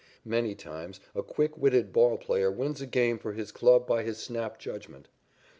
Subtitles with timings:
[0.25, 4.17] Many times a quick witted ball player wins a game for his club by his
[4.17, 5.09] snap judgment.